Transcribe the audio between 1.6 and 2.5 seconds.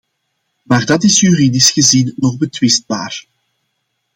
gezien nog